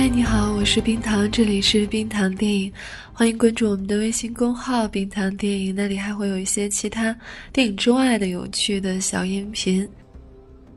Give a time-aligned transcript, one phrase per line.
[0.00, 2.72] 嗨，你好，我是冰糖，这里是冰糖电影，
[3.12, 7.12] 欢迎关注我们的微信公号“冰糖电影”，那里还会有一些其他
[7.52, 9.88] 电影之外的有趣的小音频。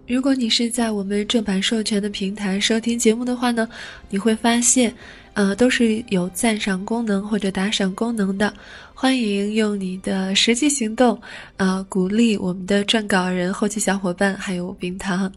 [0.07, 3.69] 如果你是在我们正版授权的平台收听节目的话呢，
[4.09, 4.91] 你会发现，
[5.33, 8.51] 呃，都是有赞赏功能或者打赏功能的，
[8.91, 11.21] 欢迎用你的实际行动，
[11.57, 15.31] 呃，鼓励我们的撰稿人、后期小伙伴，还有冰糖。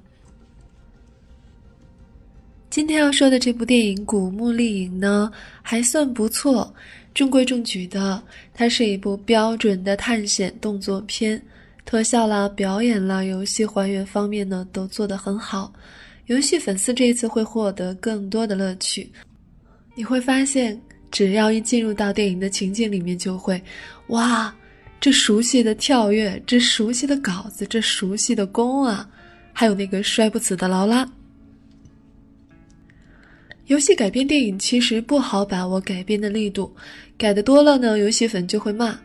[2.74, 5.30] 今天要说的这部电影《古墓丽影》呢，
[5.62, 6.74] 还算不错，
[7.14, 8.20] 中规中矩的。
[8.52, 11.40] 它是一部标准的探险动作片，
[11.84, 15.72] 特效啦、表演啦、游戏还原方面呢，都做得很好。
[16.26, 19.08] 游戏粉丝这一次会获得更多的乐趣。
[19.94, 20.76] 你会发现，
[21.12, 23.62] 只要一进入到电影的情境里面，就会，
[24.08, 24.52] 哇，
[25.00, 29.08] 这熟悉的跳跃，这熟悉的稿子，这熟悉的弓啊，
[29.52, 31.08] 还有那个摔不死的劳拉。
[33.66, 36.70] 游戏改编电影其实不好把握改编的力度，
[37.16, 38.98] 改的多了呢，游戏粉就会骂，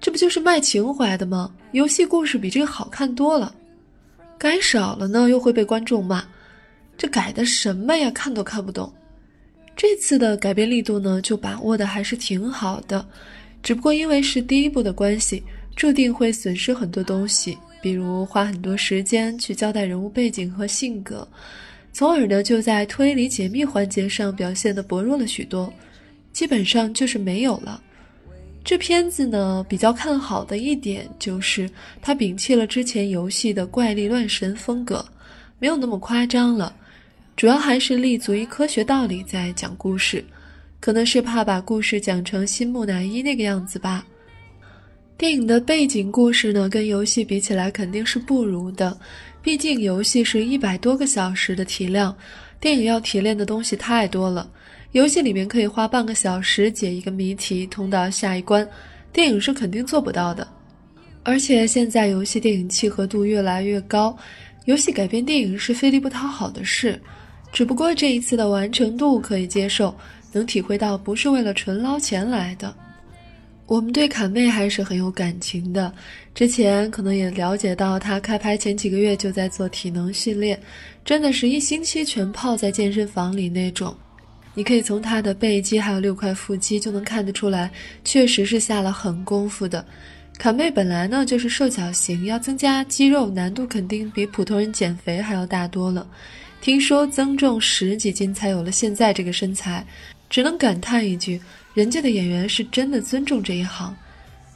[0.00, 1.52] 这不就是卖情怀的吗？
[1.72, 3.54] 游戏故事比这个好看多了，
[4.38, 6.24] 改少了呢，又会被观众骂，
[6.96, 8.10] 这改的什么呀？
[8.10, 8.90] 看都看不懂。
[9.76, 13.06] 这次的改编力度呢，就把握的还是挺好的，
[13.62, 15.42] 只不过因为是第一部的关系，
[15.76, 21.28] 注定会损失很多东西，比如花很多时间去交代人物背景和性格。
[21.92, 25.72] 从而呢，就在推理解密环节上表现的薄弱了许多，
[26.32, 27.82] 基本上就是没有了。
[28.62, 31.68] 这片子呢，比较看好的一点就是
[32.00, 35.04] 它摒弃了之前游戏的怪力乱神风格，
[35.58, 36.74] 没有那么夸张了，
[37.36, 40.24] 主要还是立足于科学道理在讲故事，
[40.78, 44.06] 可能是怕把故事讲成新木乃伊那个样子吧。
[45.20, 48.98] 电影的背景故事呢，跟游戏比起来肯定是不如的。
[49.42, 52.16] 毕竟游戏是一百多个小时的体量，
[52.58, 54.50] 电影要提炼的东西太多了。
[54.92, 58.66] 游戏里面可以花半个小时解一个谜题，通到下一关，
[59.12, 60.48] 电影是肯定做不到的。
[61.22, 64.16] 而且现在游戏电影契合度越来越高，
[64.64, 66.98] 游戏改编电影是费力不讨好的事。
[67.52, 69.94] 只不过这一次的完成度可以接受，
[70.32, 72.74] 能体会到不是为了纯捞钱来的。
[73.70, 75.94] 我们对坎妹还是很有感情的，
[76.34, 80.60] 之前可能也了解到她开拍前几个月就在做体能训练，
[81.04, 83.96] 真的是一星期全泡在健身房里那种。
[84.54, 87.70] 你可以从她的背肌还有六块腹肌就能看得出来，
[88.04, 89.86] 确实是下了狠功夫的。
[90.36, 96.04] 坎妹本来呢就是瘦小型，要增加肌肉难度肯定比普通人减肥还要大多了。
[96.60, 99.86] 听说增重十几斤才有了现在这个身材，
[100.28, 101.40] 只能感叹一句。
[101.80, 103.96] 人家的演员是真的尊重这一行，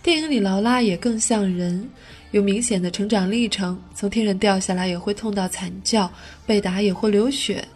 [0.02, 1.88] 电影里劳拉也更像人，
[2.32, 6.12] 有明显的成长历程，从天上掉下来也会痛到惨叫，
[6.44, 7.66] 被打也会流血。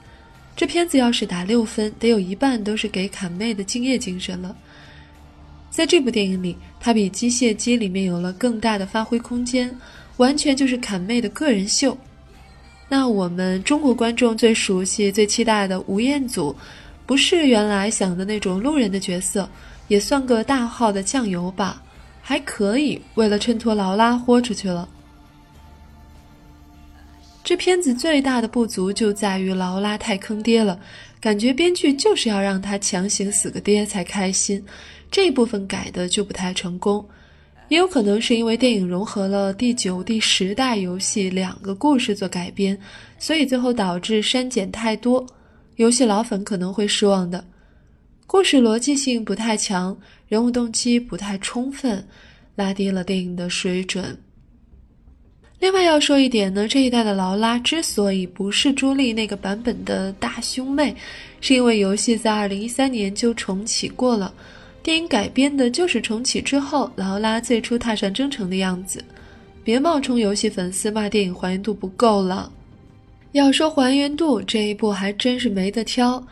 [0.55, 4.55] 这片子要是打六分，得有一半都是给坎妹的敬业精神了。
[5.71, 9.75] 在这部电影里，她比《机械姬》里面有了更大的发挥空间，
[10.19, 11.97] 完全就是坎妹的个人秀。
[12.87, 16.55] 那我们中国观众最熟悉、最期待的吴彦祖。
[17.09, 19.49] 不是原来想的那种路人的角色，
[19.89, 21.83] 也算个大号的酱油吧，
[22.21, 23.01] 还可以。
[23.15, 24.87] 为了衬托劳拉，豁出去了。
[27.43, 30.79] 这片子最大的不足就在于劳拉太坑爹了，
[31.19, 34.63] 感觉编剧就是要让他强行死个爹才开心，
[35.11, 37.03] 这部分改的就不太成功。
[37.69, 42.79] 也有可能是因为电影融合了第九、第十代游戏两个故事做改编，
[43.19, 45.27] 所以最后导致删减太多。
[45.79, 47.45] 游戏老粉可能会失望的，
[48.27, 49.97] 故事逻辑性不太强，
[50.27, 52.05] 人物动机不太充分，
[52.57, 54.19] 拉低了电影的水准。
[55.61, 60.97] 另外要说一点呢，这一代的劳拉之所以不是朱莉那个版本的大胸妹，
[61.41, 64.35] 是因为游戏在二零一三年就重启过了，
[64.83, 69.05] 电影改编的就是重启之后劳拉最初踏上征程的样子。
[69.63, 72.53] 别冒充游戏粉丝骂电影还原度不够了。
[73.33, 76.27] 要说还原度，这一部还真是没得挑，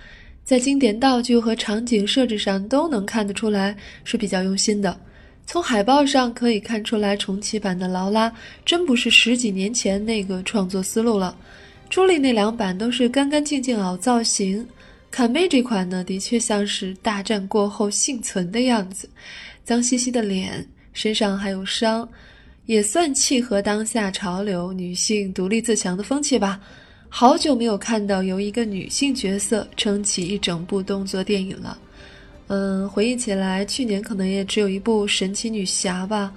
[0.44, 4.98] 在经典道具和场景设置上都能看得出来是比较用心的。
[5.44, 8.32] 从海报上可以看出来，重启版的劳拉
[8.64, 11.37] 真不是十几年前那个创作思路了。
[11.88, 14.66] 朱莉那两版都是干干净净凹造型，
[15.10, 19.08] 坎妹这款呢，的确像是大战过后幸存的样子，
[19.64, 22.08] 脏兮兮的脸，身上还有伤，
[22.64, 26.60] 也算契合当下潮流女性独立自强的风气吧。
[27.08, 31.78] 好久没有看到由一个女性角色撑起一整部动作电影了。
[32.48, 36.32] 嗯，回忆起来，去年可能也只有一部神奇女侠吧。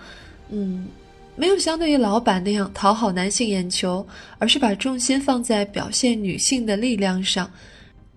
[0.49, 0.87] 嗯，
[1.35, 4.07] 没有相对于老版那样讨好男性眼球，
[4.39, 7.51] 而是把重心放在表现女性的力量上，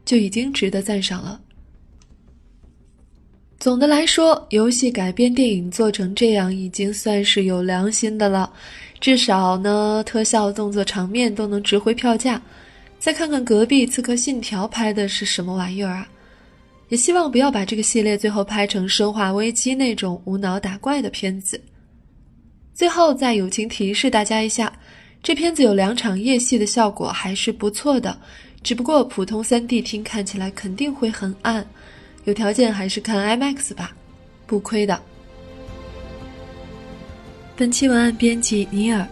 [0.04, 1.38] 就已经值得赞赏了。
[3.62, 8.52] 总的来说，游戏改编电影做成这样，已经算是有良心的了。
[8.98, 12.42] 至少呢，特效、动作场面都能值回票价。
[12.98, 16.08] 再看看隔壁《刺客信条》拍的是什么玩意儿啊？
[16.88, 21.62] 也希望不要把这个系列最后拍成《生化危机》那种无脑打怪的片子。
[22.74, 24.72] 最后再友情提示大家一下，
[25.22, 28.18] 这片子有两场夜戏的效果还是不错的，
[28.60, 31.64] 只不过普通 3D 厅看起来肯定会很暗，
[32.24, 33.92] 有条件还是看 IMAX 吧，
[34.46, 35.00] 不亏的。
[37.56, 39.06] 本期文案编辑尼尔。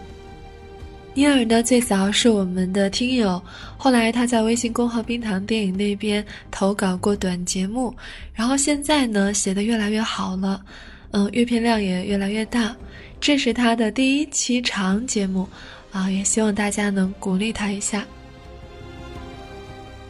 [1.13, 3.41] 尼尔呢，最早是我们的听友，
[3.77, 7.93] 后来他在微信公号“冰糖电影”那边投稿过短节目，
[8.33, 10.63] 然后现在呢写的越来越好了，
[11.11, 12.73] 嗯，阅片量也越来越大。
[13.19, 15.45] 这是他的第一期长节目，
[15.91, 18.05] 啊，也希望大家能鼓励他一下。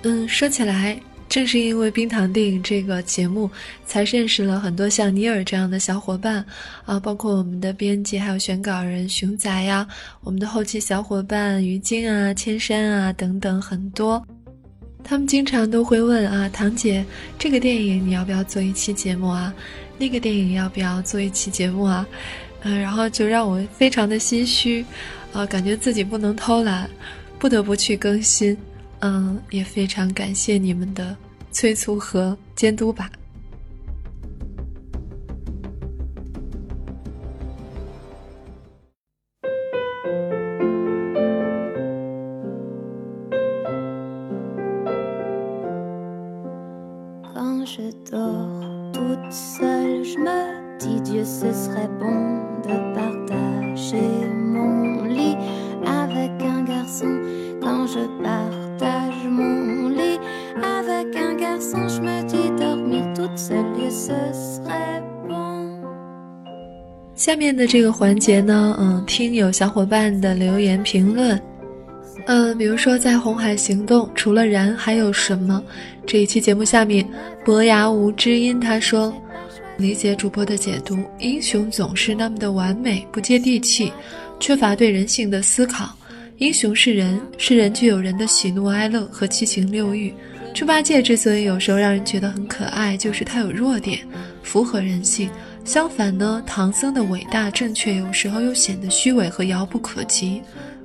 [0.03, 0.99] 嗯，说起来。
[1.31, 3.49] 正是因为《冰糖电影》这个节目，
[3.85, 6.45] 才认识了很多像尼尔这样的小伙伴
[6.83, 9.87] 啊，包括我们的编辑，还有选稿人熊仔呀，
[10.25, 14.21] 我们的后期小伙伴于晶啊、千山啊等等很多。
[15.05, 17.05] 他们经常都会问啊，唐姐，
[17.39, 19.53] 这个电影你要不要做一期节目啊？
[19.97, 22.05] 那个电影要不要做一期节目啊？
[22.63, 24.85] 嗯，然后就让我非常的心虚，
[25.31, 26.89] 啊，感觉自己不能偷懒，
[27.39, 28.57] 不得不去更新。
[29.01, 31.15] 嗯，也非常感谢你们的
[31.51, 33.09] 催促和监督吧。
[67.15, 71.39] 下面的这个环节呢，嗯，听有小伙伴的留言评论，
[72.25, 75.63] 嗯，比如说在《红海行动》除了燃还有什么？
[76.07, 77.07] 这一期节目下面，
[77.45, 79.13] 伯牙无知音他说，
[79.77, 83.91] 理解主播的解读，英雄总是那么的完美，不接地气，
[84.39, 85.95] 缺乏对人性的思考。
[86.37, 90.11] 英雄是人，是人具有人的喜怒哀乐和七情六欲。
[90.55, 93.99] 猪八戒之所以有时候让人觉得很可爱，就是他有弱点，
[94.41, 95.29] 符合人性。
[95.63, 100.41] 相反呢，唐僧的伟大正确有时候又显得虚伪和遥不可及。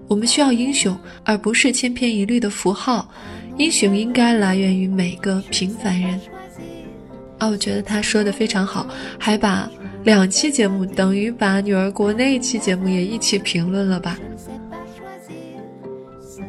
[0.07, 3.09] 我们需要英雄，而不是千篇一律的符号。
[3.59, 6.21] 英雄应该来源于每个平凡人。
[7.39, 8.87] 啊，我觉得他说的非常好，
[9.19, 9.69] 还把
[10.05, 14.19] 两期节目等于把女儿国那一期节目也一起评论了吧？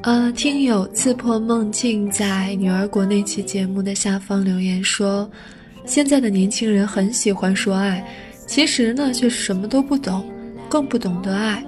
[0.04, 5.28] 呃，听友刺破梦境在女儿国那期节目的下方留言说。
[5.88, 8.06] 现在的年轻人很喜欢说爱，
[8.46, 10.29] 其实呢却什么都不懂，
[10.67, 11.63] 更不懂得爱，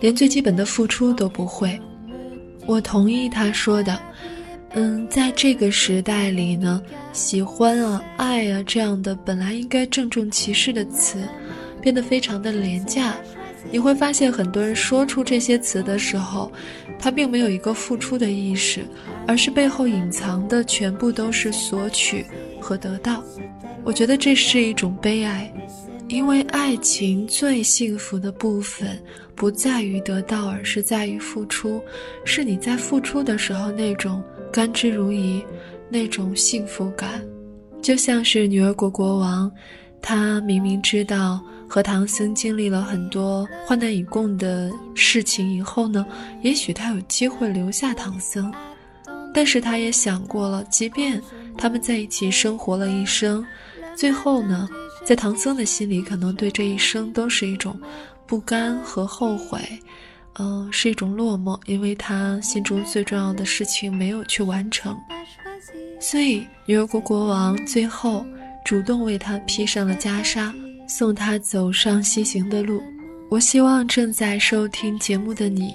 [0.00, 1.80] 连最基本的付出都不会。
[2.66, 3.98] 我同意他说的，
[4.74, 11.18] 嗯，在这个时代里呢，喜欢啊、爱啊这样的本来应该郑重其事的词，
[11.80, 13.14] 变得非常的廉价。
[13.70, 16.50] 你会发现，很多人说出这些词的时候，
[16.98, 18.84] 他并没有一个付出的意识，
[19.26, 22.24] 而是背后隐藏的全部都是索取
[22.60, 23.22] 和得到。
[23.84, 25.52] 我觉得这是一种悲哀，
[26.08, 29.00] 因为爱情最幸福的部分
[29.34, 31.80] 不在于得到，而是在于付出。
[32.24, 35.42] 是你在付出的时候那种甘之如饴，
[35.88, 37.22] 那种幸福感，
[37.80, 39.50] 就像是女儿国国王，
[40.02, 46.04] 他明明知道和唐僧经历了很多患难与共的事情以后呢，
[46.42, 48.52] 也许他有机会留下唐僧，
[49.32, 51.22] 但是他也想过了，即便
[51.56, 53.46] 他们在一起生活了一生。
[53.94, 54.68] 最后呢，
[55.04, 57.80] 在唐僧的心里，可能对这一生都是一种
[58.26, 59.60] 不甘和后悔，
[60.40, 64.98] 嗯，是一种落寞，因为他心中最重要的事情没有去完成。
[66.00, 68.26] 所以，女儿国国王最后
[68.64, 70.52] 主动为他披上了袈裟，
[70.90, 72.82] 送他走上西行的路。
[73.28, 75.72] 我希望正在收听节目的你，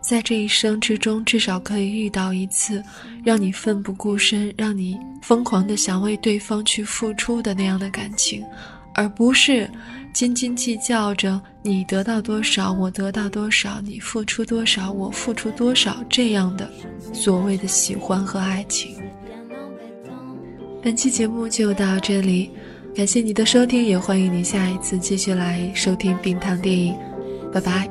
[0.00, 2.82] 在这一生之中至少可以遇到一次，
[3.24, 8.44] 让你奋不顾身，让你疯狂的想为对方去付出的那样的感情，
[8.92, 9.70] 而不是
[10.12, 16.68] 斤斤计较着你得到多少，我得到多少，你付出多少，我付出多少这样的
[17.12, 18.96] 所谓的喜欢和爱情。
[20.82, 22.50] 本期节目就到这里，
[22.96, 26.96] 感谢你的收听，也欢迎你下一次继续来收听冰糖电影，
[27.52, 27.86] 拜拜。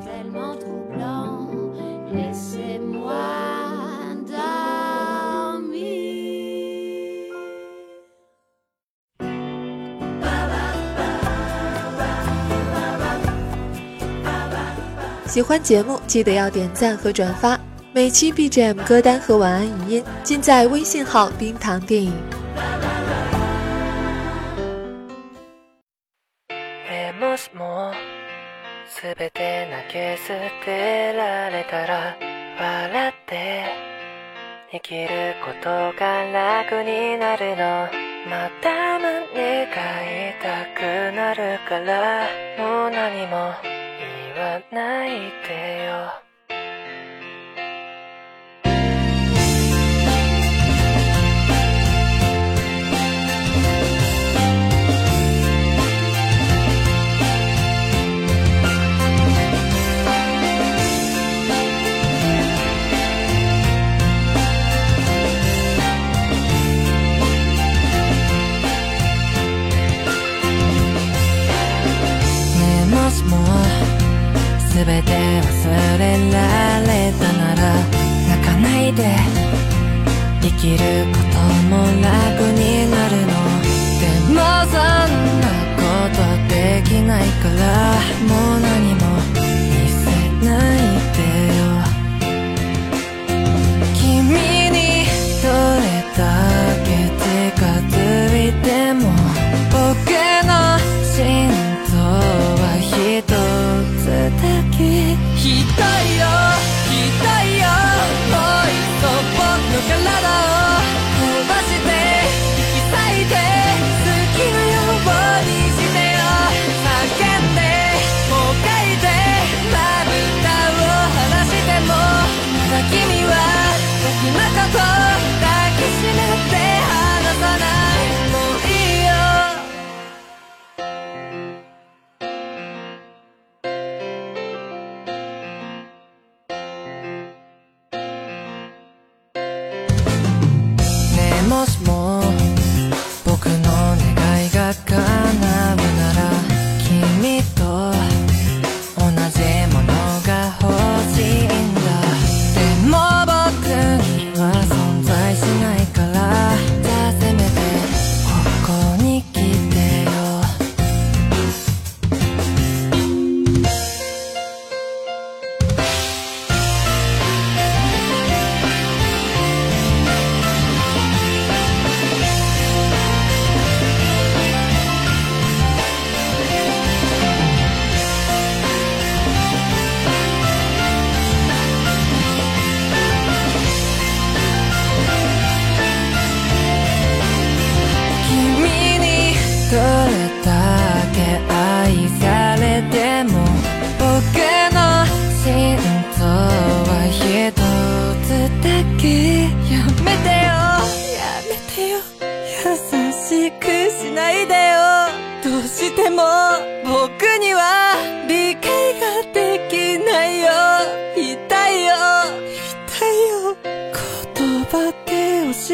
[15.28, 17.56] 喜欢节目记得要点赞和转发，
[17.92, 22.12] 每期 BGM 歌单和晚安语音尽在微信号冰糖电影。
[29.18, 32.16] べて投げ捨てられたら
[32.58, 33.64] 笑って
[34.72, 37.88] 生きることが楽になるの。
[38.28, 39.72] また胸が
[40.32, 42.26] 痛くなるから
[42.58, 43.54] もう何も
[44.34, 45.10] 言わない
[45.46, 46.25] でよ。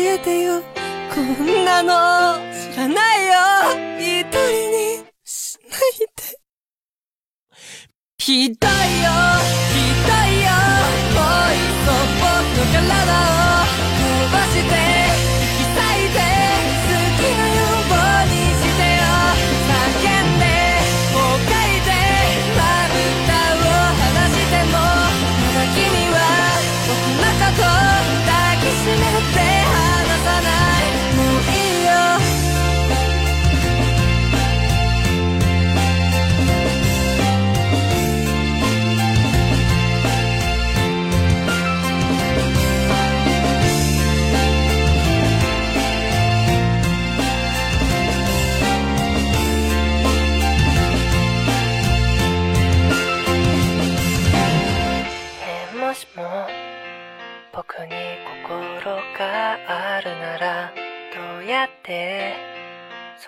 [0.00, 0.62] えてよ。
[1.14, 3.32] こんなの知らないよ。
[3.98, 5.80] 一人にしない
[6.16, 6.38] で。
[8.18, 9.61] ひどいよ。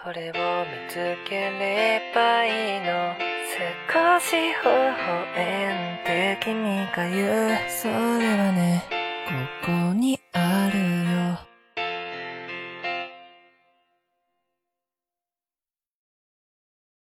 [0.04, 0.36] それを見
[0.86, 3.14] つければいいの。
[3.88, 5.22] 少し微笑
[6.02, 7.56] んで君が言う。
[7.70, 7.94] それ
[8.36, 8.84] はね。
[9.62, 9.83] ここに